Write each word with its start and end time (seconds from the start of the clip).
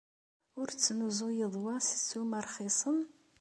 Ur 0.59 0.67
tesnuzuyeḍ 0.71 1.53
wa 1.63 1.75
s 1.81 1.89
ssuma 1.95 2.39
rxisen? 2.45 2.99